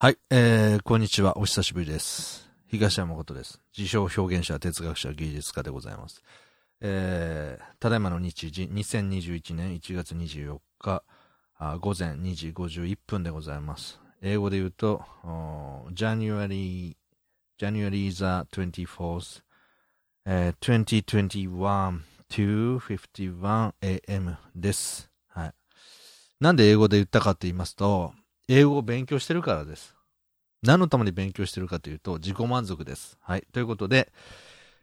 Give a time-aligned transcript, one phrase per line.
[0.00, 1.38] はい、えー、こんにちは。
[1.38, 2.48] お久しぶりです。
[2.68, 3.60] 東山誠です。
[3.76, 6.22] 自称表現者、哲学者、芸術家でございます。
[6.80, 11.02] えー、ただいまの日時、2021年1月24日、
[11.80, 13.98] 午前2時51分でございます。
[14.22, 15.02] 英語で言うと、
[15.92, 16.96] January,
[17.58, 19.42] January the 24th,
[20.26, 21.98] えー、2021
[22.30, 24.36] 2:51 a.m.
[24.54, 25.10] です。
[25.26, 25.54] はい。
[26.38, 28.12] なんで英語で言ったかって言いますと、
[28.48, 29.94] 英語を勉強してるからです。
[30.62, 33.18] 何のために勉強してるかというと、自己満足です。
[33.20, 33.46] はい。
[33.52, 34.10] ということで、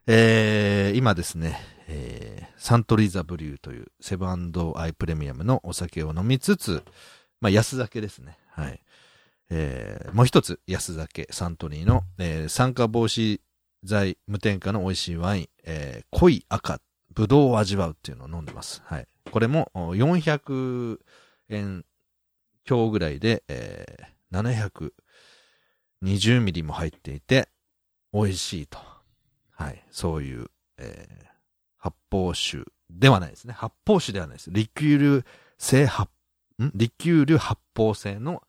[0.07, 6.83] えー、今ですね、えー、サントリーザブリューというセブンアイプレミアムのお酒を飲みつつ、
[7.41, 8.37] まあ、安酒ですね。
[8.51, 8.79] はい。
[9.49, 13.41] えー、もう一つ、安酒、サントリーの、えー、酸化防止
[13.83, 16.79] 剤無添加の美味しいワイン、えー、濃い赤、
[17.13, 18.83] ぶどうを味わうっていうのを飲んでます。
[18.85, 19.07] はい。
[19.31, 20.99] これも400
[21.49, 21.83] 円
[22.65, 24.91] 強ぐらいで、えー、
[26.01, 27.49] 720ミリも入っていて、
[28.13, 28.79] 美味しいと。
[29.51, 29.83] はい。
[29.89, 31.25] そういう、えー、
[31.77, 33.53] 発泡酒ではないですね。
[33.53, 34.51] 発泡酒ではないです。
[34.51, 35.25] リキュール
[35.57, 36.11] 性発、
[36.61, 36.71] ん？
[36.73, 38.41] リキュール発泡性の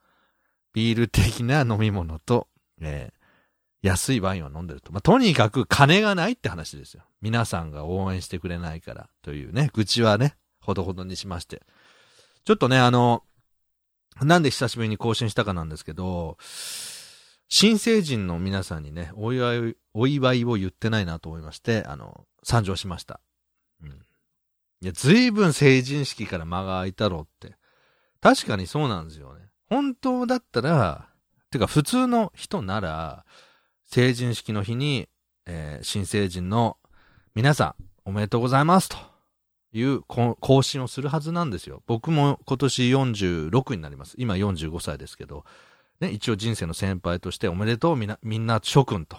[0.72, 2.48] ビール的な飲み物と、
[2.80, 4.92] えー、安いワインを飲んでると。
[4.92, 7.02] まあ、とにかく金がないって話ですよ。
[7.20, 11.62] 皆さんが応援してくれないからというね、愚痴はね、ほどほどにしまして。
[12.44, 13.24] ちょっとね、あの、
[14.22, 16.38] なんで久しぶりに更新したかなんですけど、
[17.48, 23.20] 新成人の皆さんにね、お祝い、お祝いを言ってないなと思いまして、あの、参上しました。
[23.82, 23.90] うん。
[24.80, 27.56] いや、随分成人式から間が空いたろうって。
[28.20, 29.46] 確かにそうなんですよね。
[29.68, 31.08] 本当だったら、
[31.50, 33.24] てか普通の人なら、
[33.86, 35.08] 成人式の日に、
[35.46, 36.78] えー新成人の
[37.34, 39.15] 皆さん、おめでとうございますと
[39.72, 41.82] いう更新をするはずなんですよ。
[41.86, 44.14] 僕も今年46になります。
[44.18, 45.44] 今45歳ですけど、
[46.00, 49.18] ね、一応人生の先輩としておめでとうみんな、みんな諸君と。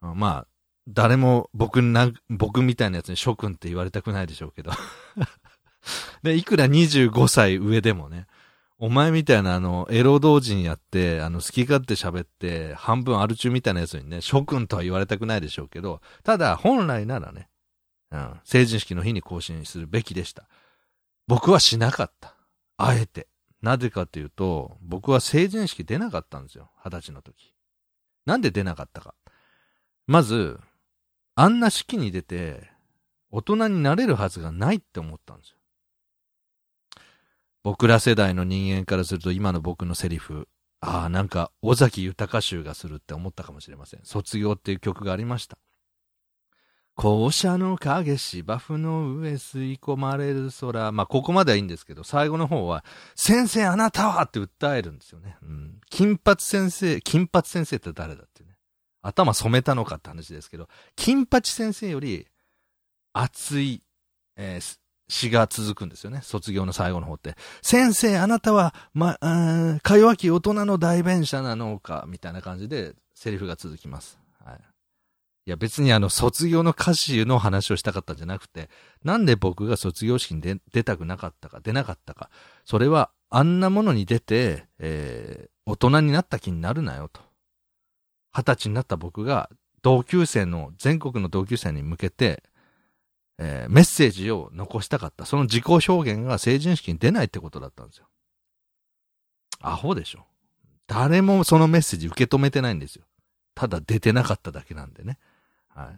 [0.00, 0.46] まあ、
[0.88, 4.70] 誰も僕な、僕みたいなやつに諸君って言われたくないでしょうけど。
[6.22, 8.26] で、いくら25歳上でもね、
[8.78, 17.47] お前みたいなあの、エロ同人やって、あの、好き勝手喋って、半分アル中みたいなやつにね、諸君とは言われたくないでしょうけど、ただ、本来ならね、
[18.10, 20.48] うん、成人式の日に更新するべきでした。
[21.26, 22.34] 僕はしなかった。
[22.76, 23.28] あえて。
[23.60, 26.70] なぜかというと、僕は成人式出なかったんですよ。
[26.84, 27.52] 二十歳の時。
[28.24, 29.14] なんで出なかったか。
[30.06, 30.60] まず、
[31.34, 32.70] あんな式に出て、
[33.30, 35.56] 大人になれるはずがないって思ったんですよ。
[37.64, 40.48] 僕ら世代の人間からすると今の僕のセリフ、
[40.80, 44.00] ああ、なんか、尾崎豊集がするって思ったかもしれません。
[44.04, 45.58] 卒業っていう曲がありました。
[46.98, 50.90] 校舎の影芝生の上吸い込まれる空。
[50.90, 55.36] まあ、ここまではいいんですけど、最後の方は、先生あなたはって訴えるんですよね。
[55.42, 55.80] うん。
[55.90, 58.56] 金髪先生、金髪先生って誰だってね。
[59.00, 62.26] 頭染めたのかって話ですけど、金八先生より
[63.12, 63.84] 熱い、
[64.36, 64.78] えー
[65.10, 66.20] 詩が続くんですよね。
[66.22, 67.34] 卒業の最後の方って。
[67.62, 74.18] 先生、あなたは、ま、あーか弱き大人の代弁者なのか、みたいな感じで、セリフが続きます。
[74.44, 74.60] はい。
[75.48, 78.68] いや、別にあの、卒業の歌詞の話をしたかったんじゃなくて、
[79.02, 82.28] なんで僕が卒業式に出出たくなかったか、出なかったか。
[82.66, 87.20] それは、あんなものに出て、えー大人になった気になるなよと。
[88.34, 89.48] 二十歳になった僕が、
[89.80, 92.42] 同級生の、全国の同級生に向けて、
[93.38, 95.24] えーメッセージを残したかった。
[95.24, 98.06] その自己表現が成人式に出ないってことだったんですよ。
[99.60, 100.26] アホでしょ。
[100.86, 103.04] 誰もそのメッセージ受け止めてないんですよ。
[103.54, 105.18] ただ出てなかっただけなんでね。
[105.78, 105.92] は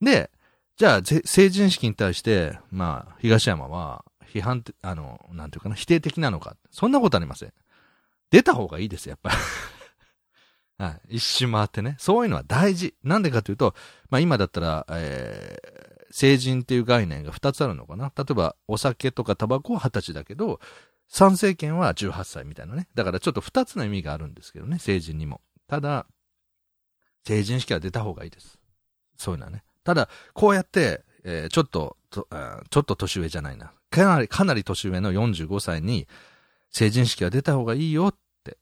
[0.00, 0.04] い。
[0.04, 0.30] で、
[0.76, 6.56] じゃあ、成人式に対して、まあ、東山は、批判って、あの、なんていうかな、否定的なのか。
[6.70, 7.52] そんなことありません。
[8.30, 9.36] 出た方がいいです、やっぱり。
[10.84, 11.16] はい。
[11.16, 11.96] 一周回ってね。
[11.98, 12.94] そういうのは大事。
[13.02, 13.74] なんでかというと、
[14.10, 18.12] まあ今だったら、えー成人っていう概念が2つあるのかな。
[18.16, 20.60] 例えば、お酒とかタバコは20歳だけど、
[21.08, 22.88] 参政権は18歳みたいなね。
[22.94, 25.40] だからちょっと2つの意味があるんですけどね、成人にも。
[25.66, 26.06] ただ、
[27.26, 28.57] 成人式は出た方がいいです。
[29.18, 29.62] そういうのはね。
[29.84, 32.26] ただ、こうやって、えーちょっとと、
[32.70, 33.72] ちょっと年上じゃないな。
[33.90, 36.06] かなり、かなり年上の45歳に、
[36.70, 38.58] 成人式は出た方がいいよって、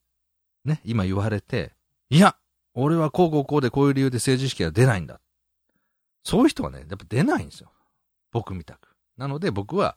[0.65, 1.73] ね、今言われて、
[2.11, 2.37] いや、
[2.75, 5.21] 俺はこうこうこうでこういう理由で成人式は出ないんだ。
[6.23, 7.73] そういう人はね、やっぱ出ないんですよ。
[8.33, 8.89] 僕みたく。
[9.17, 9.97] なので僕は、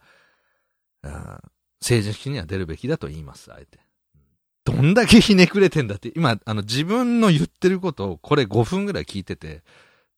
[1.81, 3.79] 成人式には出るべきだと言います、あえて。
[4.63, 9.63] どんだけひねくれてんだって、今、あの自分の言ってることをこれ5分ぐらい聞いてて、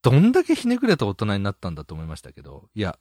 [0.01, 2.97] どんだけひねくれた大人になったんだと思いましたけど、いや、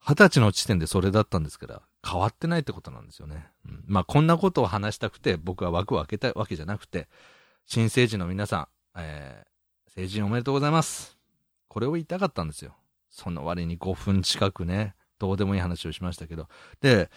[0.00, 3.46] 二十歳の時点でそれだったんですから、変わってないってことなんですよね。
[3.66, 7.08] うんまあ、こんなことを話したくて、僕は枠を開けたわけじゃなくて、
[7.66, 11.16] 新成人の皆さん、えー、成人おめでとうございます。
[11.68, 12.74] これを言いたかったんですよ。
[13.10, 16.48] その割に5分近くね、どうでもいい話をしましたけど。
[16.80, 17.10] で、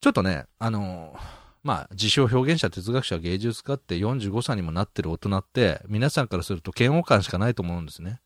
[0.00, 1.18] ちょっとね、あの、
[1.62, 8.20] まあ、自称表現者、哲学者、芸術家って45歳にもなってる大人って、皆さんからすると嫌悪感しかないと思うんですね。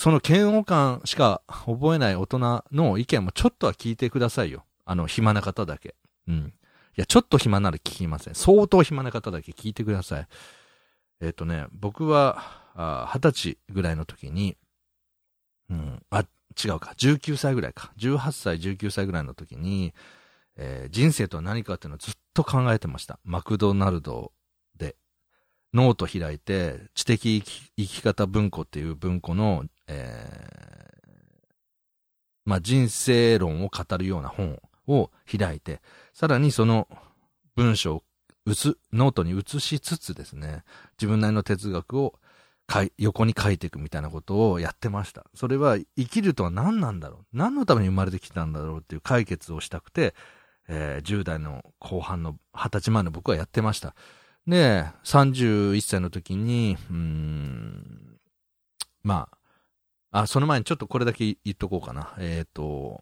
[0.00, 4.64] その嫌悪感しか覚えない大人の意見もちょっとは聞いてくださいよ。
[4.86, 5.94] あの、暇な方だけ。
[6.26, 6.54] うん。
[6.96, 8.34] いや、ちょっと暇なら聞きません。
[8.34, 10.28] 相当暇な方だけ聞いてください。
[11.20, 12.42] えっ、ー、とね、僕は、
[13.12, 14.56] 二十歳ぐらいの時に、
[15.68, 17.92] うん、あ、違うか、19歳ぐらいか。
[17.98, 19.92] 18歳、19歳ぐらいの時に、
[20.56, 23.18] えー、人生とは何かっていうのをずっと考えてました。
[23.22, 24.32] マクドナルド。
[25.72, 31.10] ノート開いて、知的生き方文庫っていう文庫の、えー、
[32.44, 35.80] まあ、人生論を語るような本を開いて、
[36.12, 36.88] さらにその
[37.54, 38.02] 文章を
[38.46, 40.64] うつノートに移しつつですね、
[40.98, 42.14] 自分なりの哲学を
[42.98, 45.26] 横に書いていくみたいなことをやってました。
[45.34, 47.24] それは生きるとは何なんだろう？
[47.32, 50.14] 何のために生まれてきたんだろうっていう解決をしたくて、
[50.68, 53.94] えー、10代の後半の20歳前の僕はやってました。
[54.50, 58.18] で、31歳の時に、うん、
[59.02, 59.28] ま
[60.10, 62.14] あ、あ、その前にちょっとこれだけ言っとこうかな。
[62.18, 63.00] えっ、ー、と、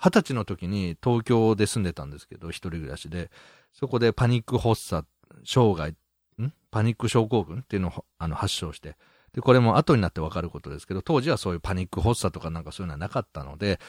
[0.00, 3.30] 20歳の時に東京で住んでたんですけど、一人暮らしで、
[3.72, 5.06] そこでパニック発作、
[5.44, 5.94] 生涯、
[6.42, 6.52] ん？
[6.70, 8.96] パニック症候群っていうのをあの発症して、
[9.32, 13.80] で、これも後になってわかることですけど、当時はそういうパニック発作とかなんかそういうのはなかったので、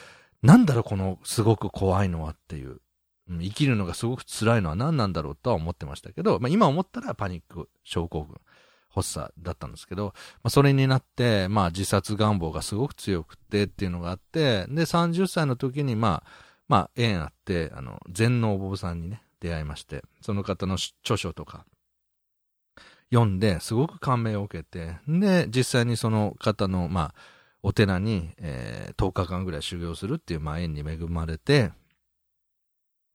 [0.42, 2.80] なんだろこのすごく怖いのはっていう、
[3.28, 8.40] 生きるのがすごく辛いのは何なんだろうとは思ってましたけど、まあ、今思ったらパニック症候群、
[8.94, 10.12] 発作だったんですけど、ま
[10.44, 16.30] あ、それになって、まあ、自殺願望がすごく強くてっていうのがあって、で、30歳の時に、まあ、
[16.68, 21.64] まあ、縁あって、あの、禅のお坊さんにね、出会いまして、その方の著書とか、
[23.10, 27.14] 読んで、すごく感銘を受けて、で、実際にその方の、まあ、
[27.62, 31.72] お寺に、えー、10日間ぐらい修行するっていう、まあ、縁に恵まれて、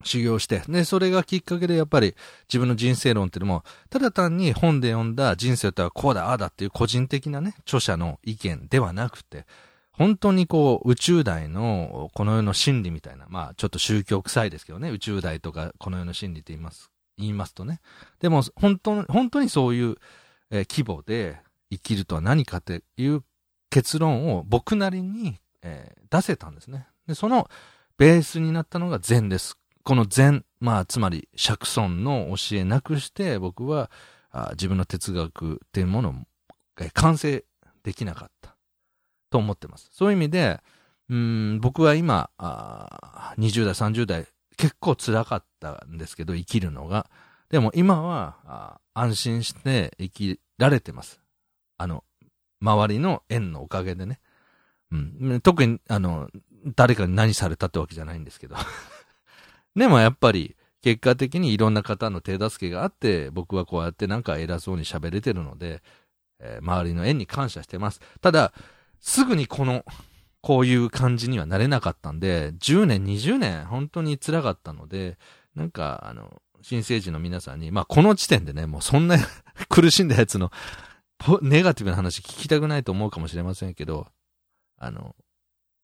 [0.04, 2.16] 修行して、で、それがきっかけでやっぱり
[2.48, 9.46] 自分の人生論っていうのも、ただ単に本で読んだ人生とはこうだ、ああだっていう個人的なね、著者の意見ではなくて、
[9.92, 17.82] 本当にこう、宇宙大のこの世の真理みたいな、まあちょっと宗教臭いですけどね、宇宙大とかこの世の真理って言います、言いますとね。
[18.20, 19.96] でも、本当、本当にそういう、
[20.52, 21.42] えー、規模で
[21.72, 23.24] 生きるとは何かっていう
[23.72, 26.88] 結論を僕なりに、えー、出せたんですね。
[27.08, 27.50] で、その
[27.98, 29.58] ベースになったのが禅です。
[29.88, 33.90] この禅、まあ、つまり、釈尊の教えなくして、僕は、
[34.52, 36.14] 自分の哲学っていうものを、
[36.92, 37.46] 完成
[37.84, 38.58] できなかった。
[39.30, 39.90] と思ってます。
[39.94, 40.60] そういう意味で、
[41.08, 47.10] うん、僕は今あ、20代、30代、結構辛かったんですけど、生きるのが。
[47.50, 51.22] でも今は、安心して生きられてます。
[51.78, 52.04] あの、
[52.60, 54.20] 周りの縁のおかげでね。
[54.92, 56.30] うん、特に、あの、
[56.76, 58.58] 誰かに何されたってわけじゃないんですけど。
[59.78, 65.82] でもやっぱり、結果的にいろんな方の手助けがあって、僕はこうやってなんか偉そうに喋れてるので、
[66.40, 68.02] えー、周りの縁に感謝してます。
[68.22, 68.54] ただ、
[69.00, 69.86] すぐにこの、
[70.42, 75.18] こういう感じにはなれなかったんで、10年、20年、本当に辛かったので、
[75.56, 79.18] なんか、あの、新生児の皆さんに、まあ、この時点でね、もうそんな
[79.70, 80.52] 苦しんだやつの、
[81.42, 84.08] ネガティブな話聞きたくないと思うかもしれませんけど、
[84.78, 85.16] あの、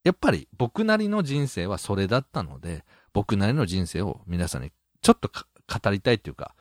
[0.04, 2.84] やっぱり僕なりの人生はそれだったので、
[3.14, 6.56] 僕なりの人生を皆さんにちょっと語りたいっていうか、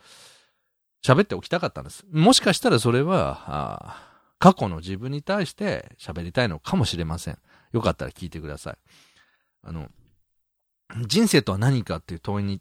[1.05, 2.05] 喋っておきたかったんです。
[2.13, 3.97] もしかしたらそれは、
[4.39, 7.39] 過去の自分に対して喋りたいのかもしれません。
[7.73, 8.79] よかったら聞いてください。
[9.63, 9.89] あの、
[11.07, 12.61] 人生とは何かっていう問いに、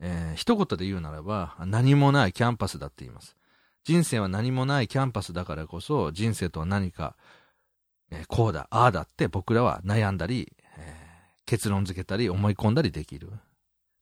[0.00, 3.36] えー、一言で言うならば、何もないキャンバスだって言います。
[3.84, 7.16] 人生は何もないキャンバスだからこそ、人生とは何か、
[8.10, 10.52] えー、こうだ、ああだって僕らは悩んだり、
[11.46, 13.30] 結論付けたり思い込んだりできる。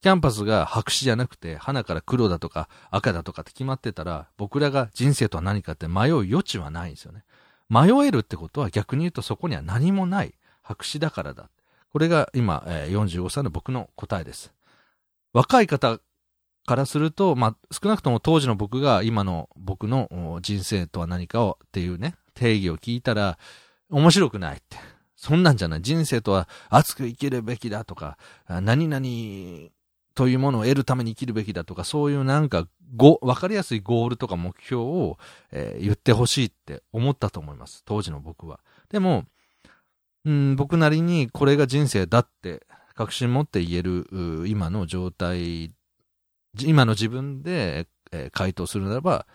[0.02, 7.24] キャンパスが白紙じゃなくて、花から黒だとか赤だとかって決まってたら、僕らが人生とは何かって迷う余地はないんですよね。
[7.68, 10.34] 迷えるってことは逆に言うとそこには何もない。
[10.62, 11.50] 白紙だからだ。
[11.92, 14.52] これが今、え、45歳の僕の答えです。
[15.32, 15.98] 若い方
[16.66, 23.38] からすると、まあ、少なくとも当時の僕が今の僕の人生とは何かをっていうね、定義を聞いたら、
[23.90, 24.76] 面白くないって。
[25.20, 25.82] そんなんじゃない。
[25.82, 28.16] 人生とは熱く生きるべきだとか、
[28.48, 29.70] 何々
[30.14, 35.18] というものを得るために生きるべきだとか、そういうなんか、ご、わかりやすいゴールとか目標を、
[35.52, 37.82] えー、言ってほしいって思ったと思います。
[37.84, 38.60] 当時の僕は。
[38.88, 39.26] でも、
[40.24, 44.06] うん、僕なりにこれが人生だって確信持って言える
[44.46, 45.70] 今の状態、
[46.58, 49.26] 今の自分で、えー、回答するならば、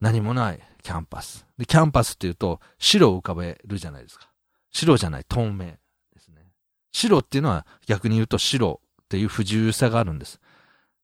[0.00, 1.46] 何もないキャンバス。
[1.58, 4.31] で、キャンバスっていうと、白を浮かべるじゃないですか。
[4.72, 5.76] 白じゃない、透明で
[6.18, 6.48] すね。
[6.92, 10.40] 白っていうのは逆に言うと白っていう不自由さがあるんです。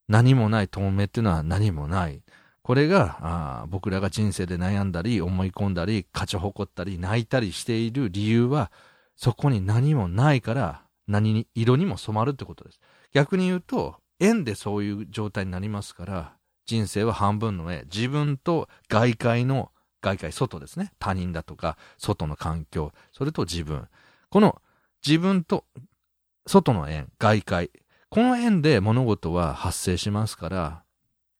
[0.08, 2.22] 何もない透明っていうのは何もない。
[2.62, 3.16] これが
[3.62, 8.70] あ僕らが人生で悩んだり、思い込んだり、勝ち誇ったり、泣いたりしている理由は、
[9.16, 12.80] そこに何もないから、何に、色にも染まるってことです。
[13.12, 20.92] 逆に言うと、縁でそういう状態になりますから、人生は半分の絵、自分と外界の、外界、外ですね。
[20.98, 23.88] 他人だとか、外の環境、それと自分。
[24.30, 24.60] この
[25.06, 25.64] 自分と
[26.46, 27.70] 外の縁、外界。
[28.10, 30.84] この縁で物事は発生しますから、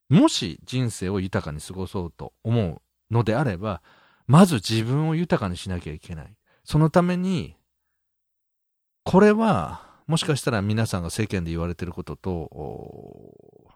[0.09, 2.81] もし人生を豊かに過ごそうと思う
[3.13, 3.83] のであれば、
[4.27, 6.37] まず自分を豊かにしなきゃいけない。
[6.65, 7.57] そのために、
[9.05, 13.71] これは、もしかしたら皆さんが世間で言われてることと、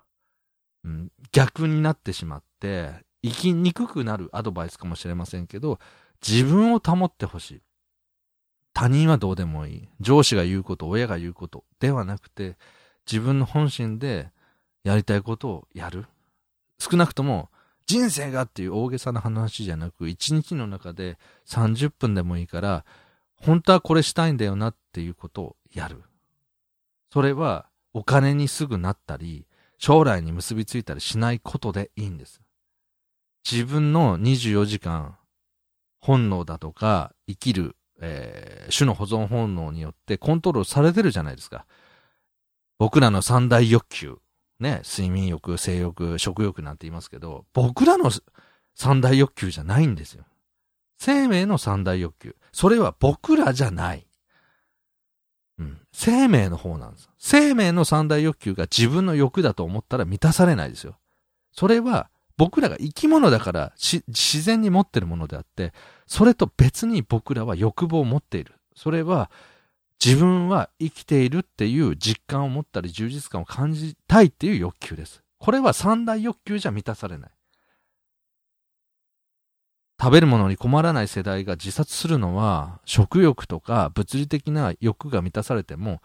[0.84, 5.78] うん、逆になってしまって、生きにくくなるアドバイスかもしれませんけど、
[6.26, 7.62] 自分を保ってほしい。
[8.74, 9.88] 他人はどうでもいい。
[10.00, 12.56] 上司が言うこと、親が言うことではなくて、
[13.06, 14.30] 自分の本心で
[14.84, 16.06] やりたいことをやる。
[16.78, 17.50] 少なくとも、
[17.86, 22.84] 人生がっていう大げさな話じゃなく、一日の中で30分でもいいから、
[23.36, 26.02] 本当はこれしたいんだよなっていうことをやる。
[27.12, 29.46] それはお金にすぐなったり、
[29.78, 32.40] 将来に結びついたりしないことでいいんです。
[33.50, 35.16] 自分の24時間、
[36.00, 41.66] 本能だとか、生きる、えー、種の保存本能によってコントロールされてるじゃないですか。
[42.78, 44.18] 僕らの三大欲求、
[44.58, 48.10] ね、睡眠欲、性欲、食欲なんて言いますけど、僕らの
[48.74, 50.24] 三大欲求じゃないんですよ。
[50.98, 52.36] 生命の三大欲求。
[52.52, 54.06] それは僕らじゃない。
[55.58, 55.80] うん。
[55.92, 57.10] 生命の方なんです。
[57.18, 60.96] 生命の三大欲求が自分の欲だと思ったら満たされないですよ。
[61.52, 65.72] それは僕らが生き物だから自然に持ってるものであって、
[66.06, 68.54] それと別に僕らは欲望を持っている。
[68.74, 69.30] それは
[70.04, 75.22] 自分は生きているっていう実感を持ったり充実感を感じたいっていう欲求です。
[75.38, 77.30] これは三大欲求じゃ満たされない。
[80.00, 86.02] 食べるものに困らない世代が自殺するのは、食欲とか物理的な欲が満たされても、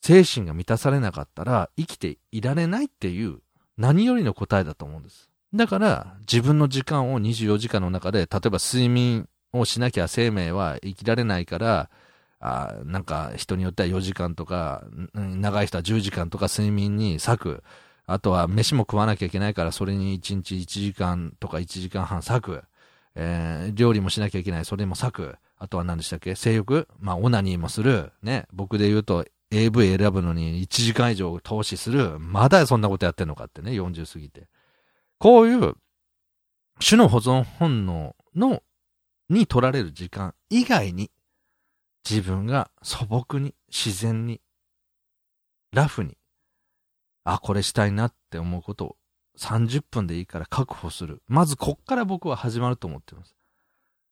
[0.00, 3.40] 精神が満たされなかったら生きていられないっていう
[3.76, 5.28] 何よりの答えだと思うんです。
[5.54, 11.90] だから自分の時間を24時間の中で、例えば睡眠をしなきゃ生命は生きられないから、
[12.40, 17.62] あなんか人によっては4時間とか、長い人は10時間とか睡眠に割く。
[18.06, 22.64] あとは飯も食わなきゃいけないからそれに1日1時間とか1時間半割く。
[23.16, 25.36] えー、料理もしなきゃいけない、それも割く。
[25.56, 26.34] あとは何でしたっけ？
[26.34, 26.88] 性欲？
[26.98, 28.12] まあ、オナニーもする。
[28.22, 28.46] ね。
[28.52, 29.24] 僕で言うと、
[29.54, 32.18] AV 選ぶのに1時間以上投資する。
[32.18, 34.48] まだそんなことやってんのかってね、40過ぎて。
[35.18, 35.74] こういう、
[36.80, 38.62] 種の保存本能の、
[39.28, 41.10] に取られる時間以外に、
[42.08, 44.40] 自分が素朴に、自然に、
[45.72, 46.16] ラフに、
[47.24, 48.96] あ、これしたいなって思うことを
[49.38, 51.22] 30分でいいから確保する。
[51.26, 53.34] まずこっから僕は始まると思ってます。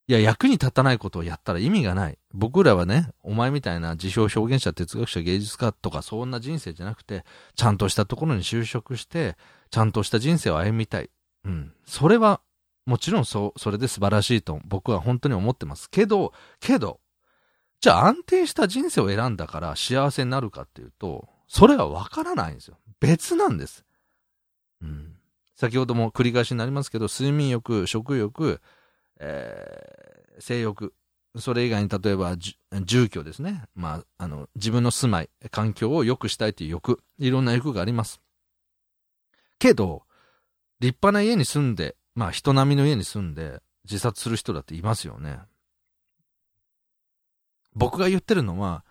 [0.07, 2.17] いや、役に立たないことをやったら意味がない。
[2.33, 7.23] 僕らはね、お前みたいな自称表現者、哲学者、芸術家とかそんな人生じゃなくて、
[7.55, 9.37] ちゃんとしたところに就職して、
[9.71, 11.09] ちゃんとした人生を歩みたい。
[11.45, 11.73] うん。
[11.85, 12.41] それは、
[12.85, 15.89] もちろんそ、それで素晴らしいと僕は本当に思ってます。
[15.89, 16.99] けど、けど、
[17.79, 22.77] じゃあ安定した人生を選んだから幸せになるかっていうと、それはわからないんですよ。
[22.99, 23.85] 別なんです。
[24.81, 25.15] うん。
[25.55, 28.61] 先ほども繰り返しになりますけど、睡眠欲、食欲、
[29.19, 30.93] えー、性欲、
[31.37, 33.63] それ以外に例えば住居ですね。
[33.75, 38.21] まあ、あの、自分の住まい、環境を良くしたいという欲、いろんな欲があります。
[39.57, 40.03] けど、
[40.79, 45.39] 立派な家に住んで、まあ人並みの家に住んで自殺する人だっていますよね。
[47.73, 48.83] 僕が言ってるのは、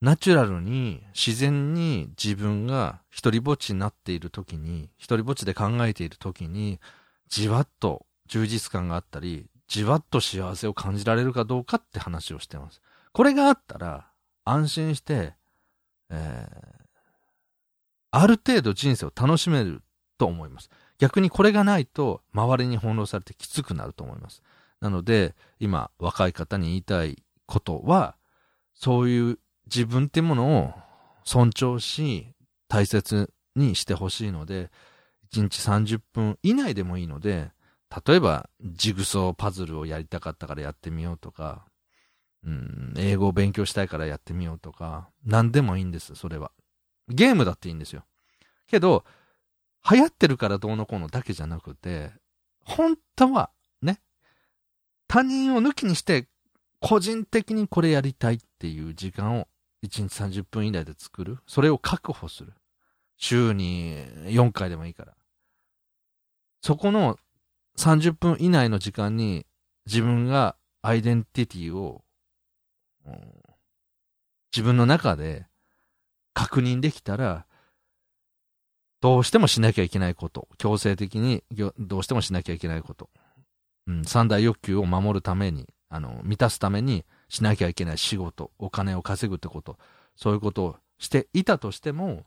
[0.00, 6.80] ナチュラルに自然に自分が一人ぼっちになっている時に、一人ぼっちで考えている時に、
[7.28, 12.80] じわっと充実感があったり、じわっと幸せを感じられるかどうかって話をしてます。
[13.12, 14.08] これがあったら、
[14.44, 15.34] 安心して、
[16.10, 16.86] えー、
[18.12, 19.82] ある程度人生を楽しめる
[20.18, 20.70] と思います。
[20.98, 24.42] 逆にこれがないと、周りに翻弄されてきつくなると思います。
[24.80, 28.16] なので、今、若い方に言いたいことは、
[28.74, 30.74] そういう自分ってものを
[31.24, 32.28] 尊重し、
[32.68, 34.70] 大切にしてほしいので、
[35.32, 37.50] 1日30分以内でもいいので、
[38.06, 41.66] 例えば、ジグソーパズルをやりたかったからやってみようとか、
[42.44, 46.52] うん、英語を勉強したいからやってみようとか、何でもいいんです、それは。
[47.08, 48.04] ゲームだっていいんですよ。
[48.66, 49.04] けど、
[49.88, 52.12] 流行ってるからどうのこうのだけじゃなくて、
[52.64, 53.50] 本当は、
[53.82, 54.00] ね、
[55.06, 56.28] 他人を抜きにして、
[56.80, 59.48] 個人的にこれやりたいっていう時間を
[59.84, 61.38] 1日30分以内で作る。
[61.46, 62.52] それを確保する。
[63.16, 65.14] 週に4回でもいいから。
[66.60, 67.18] そこの
[67.78, 69.46] 30分以内の時間に
[69.86, 72.02] 自分がアイデンティティを、
[74.52, 75.46] 自分の中で
[76.32, 77.46] 確認できたら、
[79.00, 81.44] どうしてもしなきゃいけないこと、強制的に
[81.78, 83.10] どうしてもしなきゃいけないこと、
[83.86, 89.78] うん、三大欲求を守るために、あの、満たすためにしなきゃいけない仕事、お金を稼ぐってこと、
[90.16, 92.24] そういうことをしていたとしても、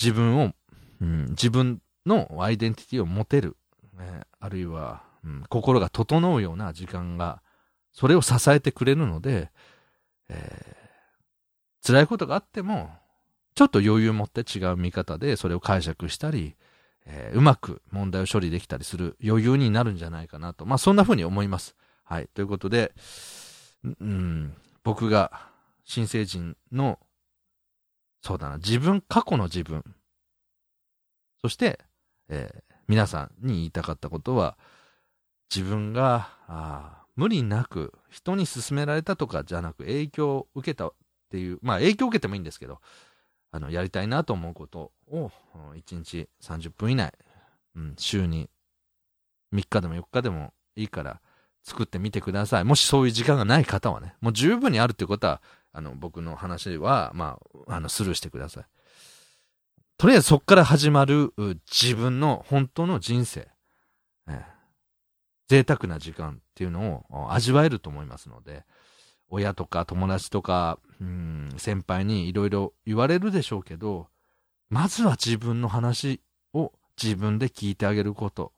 [0.00, 0.52] 自分を、
[1.00, 3.56] うん、自分のアイデンティティを持てる、
[4.02, 7.42] え、あるいは、うん、心が整うような時間が、
[7.92, 9.50] それを支えてくれるので、
[10.28, 12.90] えー、辛いことがあっても、
[13.54, 16.56] ちょっと余裕を持って違う見方でそれを解釈したり、
[17.04, 20.64] えー、うまく問題を処理できたりする余裕になるんじゃないかなと。
[20.64, 21.76] まあそんな風に思います。
[22.04, 22.28] はい。
[22.34, 22.92] ということで、
[23.84, 24.54] うん、
[24.84, 25.48] 僕が
[25.84, 26.98] 新成人の、
[28.22, 29.84] そうだな、自分、過去の自分、
[31.40, 31.80] そして、
[32.28, 34.58] えー、皆さんに言いたかったことは、
[35.50, 40.92] 自分が、あ無理なく人に勧められたとかじゃなく影響を受けたっ
[41.30, 42.80] ていう、まあ影響を受けてもいいんですけど、
[43.50, 45.30] あの、やりたいなと思うことを、
[45.74, 47.14] 1日30分以内、
[47.76, 48.50] うん、週に
[49.54, 51.22] 3日でも4日でもいいから
[51.62, 52.64] 作ってみてください。
[52.64, 55.40] もしそういう時間がない方はね、もう十分にあるっていうことは、
[55.72, 58.64] あの、僕の話は、まあ、あの、スルーしてください。
[60.02, 61.32] とりあえずそこから始まる
[61.70, 63.46] 自分の本当の人生、
[64.28, 64.44] え
[65.46, 68.64] 贅沢な時間っていうのを味わえると思いますので、
[69.28, 74.08] 親とか友達とか、うん、先輩にいろいろ言われるでしょうけど、
[74.70, 76.20] まずは自分の話
[76.52, 78.52] を自分で聞いてあげること。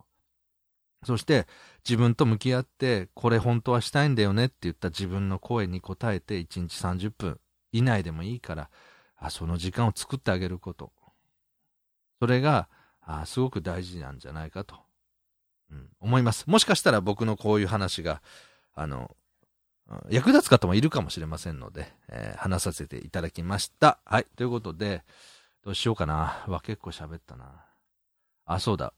[1.05, 1.47] そして
[1.87, 7.39] 自分と向き合って、これ本当はしたいんだよねって言った自分の声に応えて1日30分
[7.71, 8.71] 以内でもいいから、
[9.19, 10.91] あその時間を作ってあげること。
[12.19, 12.69] それが、
[13.01, 14.77] あすごく大事なんじゃないかと、
[15.71, 16.45] うん、思います。
[16.47, 18.23] もしかしたら僕のこういう話が、
[18.75, 19.15] あの、
[20.09, 23.99] 役立つ方もいるかもしれませんので、えー、話させていただきました。
[24.05, 24.27] はい。
[24.37, 25.05] ということで、
[25.63, 26.45] どうしようかな。
[26.49, 27.67] わ、結構喋ったな。
[28.47, 28.95] あ、そうだ。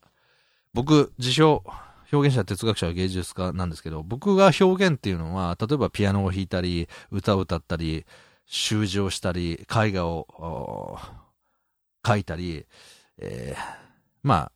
[0.73, 1.65] 僕、自称、
[2.13, 8.07] 表現者、哲学者、芸術家なんですけど、僕が表現っていうのは、例えばピアノを弾いたり、歌を歌ったり、
[8.47, 10.99] 習字をしたり、絵画を
[12.05, 12.67] 描いたり、
[13.19, 13.63] えー、
[14.23, 14.53] まあ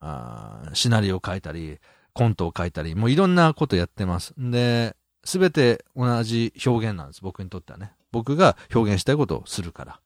[0.00, 1.78] あ、シナリオを書いたり、
[2.12, 4.34] コントを書いたり、もういろんなことやってます。
[4.36, 7.20] で、すべて同じ表現なんです。
[7.22, 7.92] 僕にとってはね。
[8.10, 10.00] 僕が表現したいことをするから。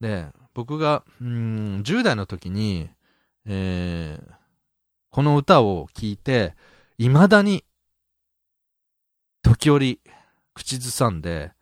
[0.00, 2.90] で、僕が、うん、10代の時に、
[3.46, 4.32] えー、
[5.10, 6.54] この歌を聴いて、
[6.98, 7.64] 未だに、
[9.42, 10.00] 時折、
[10.54, 11.52] 口ずさんで、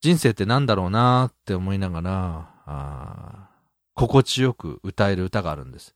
[0.00, 3.51] 人生って何だろうなって思いながら、あ
[3.94, 5.94] 心地よく歌える歌があるんです。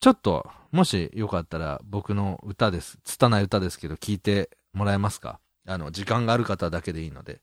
[0.00, 2.98] ちょっと、もしよかったら僕の歌です。
[3.04, 5.40] 拙い歌ですけど、聞いてもらえますか？
[5.66, 7.40] あの、時間がある方だけでいいので。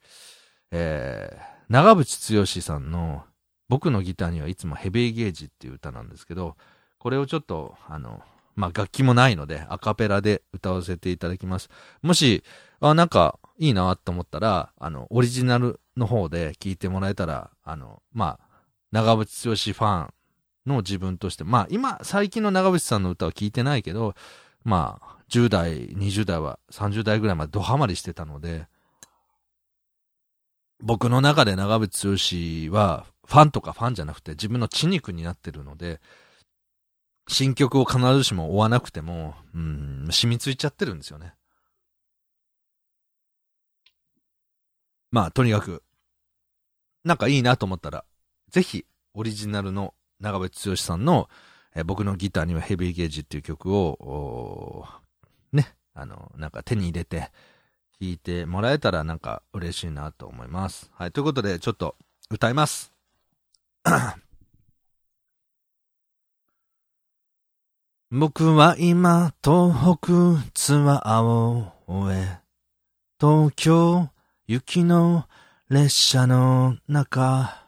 [0.72, 3.24] えー、長渕剛さんの
[3.70, 6.58] 僕のギターにはいつもヘビーゲージっていう歌なんですけど、
[6.98, 8.22] これをちょっと、あの、
[8.56, 11.70] まあ、楽器もないので、アカペラで歌わせていただきます。
[12.02, 12.44] もし、
[12.80, 18.43] あ、なんか、いいなと思ったら、あの、オリジナルの方で聴いてもらえたら、あの、まあ、
[18.94, 20.14] 長渕剛ファン
[20.68, 24.14] の自分として、まあ、今、最近の長渕さんの歌は聴いてないけど、
[24.64, 28.68] まあ、10代、20代は30代ぐらいまでドハマりしてたので、
[30.80, 36.00] 僕の中で長渕剛は、ファンとかファンじゃなくて自分の血肉になってるので、
[37.28, 41.34] 新曲を必ずしも追わなくても、うん、染みついちゃってるんですよね。
[45.10, 45.82] まあ、とにかく、
[47.04, 48.06] なんかいいなと思ったら、
[48.54, 48.86] ぜひ、
[49.16, 51.28] オリジナルの長渕剛さんの、
[51.76, 54.86] え僕のギターにはヘビーゲージっていう曲を、
[55.52, 57.32] ね、あの、なんか手に入れて
[58.00, 60.92] 弾いてもらえたらなんか嬉しいなと思います。
[60.94, 61.96] はい、ということでちょっと
[62.30, 62.94] 歌います。
[68.12, 72.38] 僕は今東北ツアーを終え、
[73.20, 74.12] 東京
[74.46, 75.28] 行きの
[75.70, 77.63] 列車の中、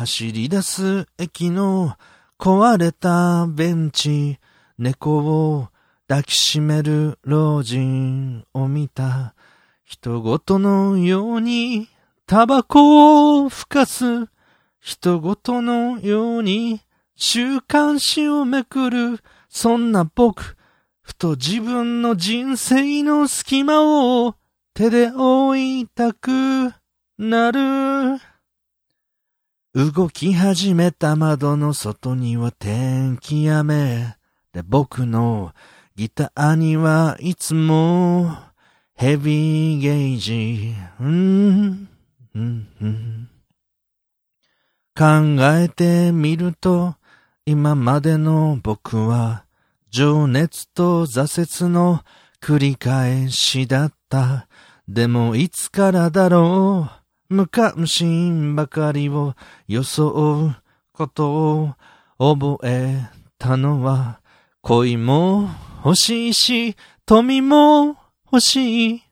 [0.00, 1.96] 走り出す駅の
[2.38, 4.38] 壊れたベンチ、
[4.78, 5.70] 猫を
[6.06, 9.34] 抱きしめる老人を見た。
[9.82, 11.88] 人ごとのように
[12.26, 14.28] タバコを吹かす。
[14.78, 16.80] 人ごとのように
[17.16, 19.18] 週刊誌をめくる。
[19.48, 20.56] そんな僕、
[21.00, 23.82] ふと自分の人生の隙間
[24.26, 24.36] を
[24.74, 26.72] 手で追いたく
[27.18, 28.20] なる。
[29.78, 34.16] 動き始めた窓の外には天気雨。
[34.52, 35.52] で僕の
[35.94, 38.34] ギターにはいつも
[38.94, 41.88] ヘビーゲージ、うん
[42.34, 43.28] うんうん、
[44.96, 45.04] 考
[45.56, 46.96] えてみると
[47.46, 49.44] 今までの僕は
[49.90, 52.00] 情熱と挫折の
[52.42, 54.48] 繰り返しだった。
[54.88, 56.97] でもいつからだろう？
[57.30, 59.34] 無関心ばかりを
[59.66, 60.56] 装う
[60.92, 61.74] ことを
[62.18, 63.06] 覚え
[63.38, 64.20] たのは
[64.62, 65.50] 恋も
[65.84, 67.98] 欲しいし富も
[68.32, 69.02] 欲しい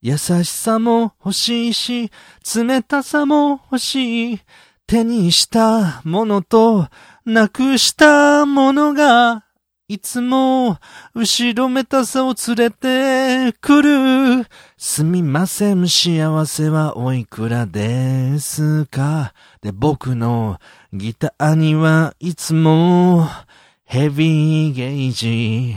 [0.00, 2.10] 優しさも欲しいし
[2.54, 4.40] 冷たさも欲しい
[4.86, 6.88] 手にしたものと
[7.26, 9.46] なくしたものが
[9.88, 10.78] いつも、
[11.14, 12.70] 後ろめたさを連れ
[13.52, 14.46] てくる。
[14.78, 19.32] すみません、幸せはおいくらですか？
[19.62, 20.58] で、僕の
[20.92, 23.26] ギターにはいつも、
[23.84, 25.76] ヘビーゲージ。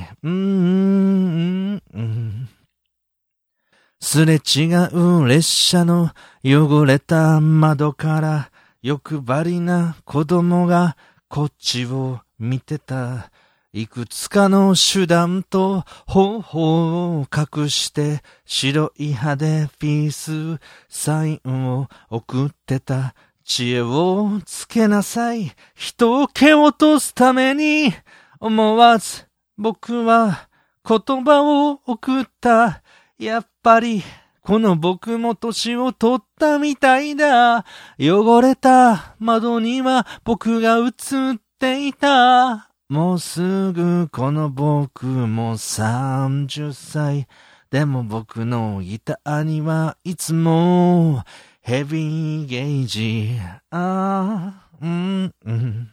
[4.02, 6.12] すれ違う列車の
[6.44, 10.98] 汚れた窓から欲張りな子供が
[11.30, 13.32] こっちを見てた。
[13.72, 19.14] いくつかの手段と方法を隠して白い。
[19.14, 25.52] 歯でピースサインを送ってた知恵をつけなさい。
[25.76, 27.94] 人を蹴落とすために
[28.40, 30.50] 思わず僕は
[30.84, 32.82] 言葉を送った。
[33.20, 34.02] やっぱり
[34.42, 37.16] この僕も年を取ったみたい。
[37.16, 37.66] だ。
[38.00, 40.90] 汚れた窓には僕が映
[41.36, 41.94] ってい。
[41.94, 42.69] た。
[42.90, 47.28] もうすぐこの僕も30歳。
[47.70, 51.24] でも僕のギターにはいつも
[51.62, 53.40] ヘビーゲージ。
[53.70, 55.92] ああ、うん、うん。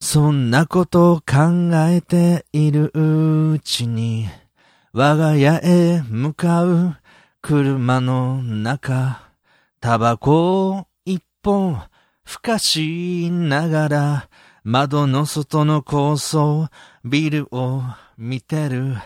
[0.00, 4.26] そんなことを考えているうちに、
[4.92, 6.96] 我が家へ向かう
[7.40, 9.30] 車の中、
[9.78, 11.80] タバコを一本
[12.24, 14.28] ふかしながら、
[14.64, 16.68] 窓の外の高層
[17.04, 17.82] ビルを
[18.18, 18.96] 見てる。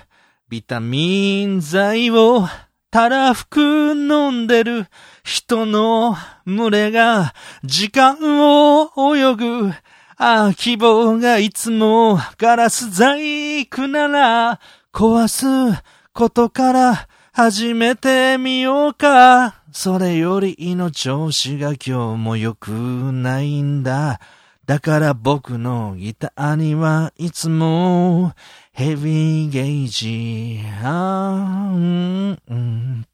[0.48, 2.46] ビタミン剤を
[2.90, 4.86] たらふく飲んでる
[5.24, 9.72] 人の群れが時間を泳ぐ。
[10.16, 14.60] ああ、希望がいつもガラス細工なら
[14.92, 19.62] 壊すことから始めてみようか。
[19.72, 24.20] それより胃の調子が今日も良くないんだ。
[24.66, 28.32] だから僕のギターにはいつも
[28.72, 30.60] ヘビーゲージ。
[30.82, 33.06] あ,、うんうん、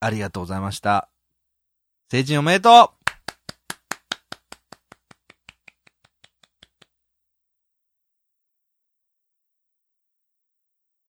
[0.00, 1.08] ありがとうございました。
[2.10, 2.97] 成人おめでとう